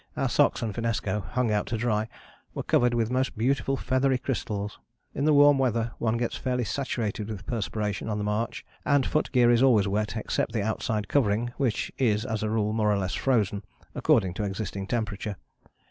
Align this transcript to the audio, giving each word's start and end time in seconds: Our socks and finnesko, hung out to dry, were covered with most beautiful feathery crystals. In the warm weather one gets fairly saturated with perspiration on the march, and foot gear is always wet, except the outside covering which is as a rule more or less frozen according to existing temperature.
Our 0.17 0.29
socks 0.29 0.63
and 0.63 0.73
finnesko, 0.73 1.23
hung 1.25 1.51
out 1.51 1.67
to 1.67 1.77
dry, 1.77 2.07
were 2.55 2.63
covered 2.63 2.95
with 2.95 3.11
most 3.11 3.37
beautiful 3.37 3.77
feathery 3.77 4.17
crystals. 4.17 4.79
In 5.13 5.25
the 5.25 5.31
warm 5.35 5.59
weather 5.59 5.91
one 5.99 6.17
gets 6.17 6.35
fairly 6.35 6.63
saturated 6.63 7.27
with 7.29 7.45
perspiration 7.45 8.09
on 8.09 8.17
the 8.17 8.23
march, 8.23 8.65
and 8.83 9.05
foot 9.05 9.31
gear 9.31 9.51
is 9.51 9.61
always 9.61 9.87
wet, 9.87 10.17
except 10.17 10.53
the 10.53 10.63
outside 10.63 11.07
covering 11.07 11.53
which 11.57 11.91
is 11.99 12.25
as 12.25 12.41
a 12.41 12.49
rule 12.49 12.73
more 12.73 12.91
or 12.91 12.97
less 12.97 13.13
frozen 13.13 13.63
according 13.93 14.33
to 14.33 14.43
existing 14.43 14.87
temperature. 14.87 15.35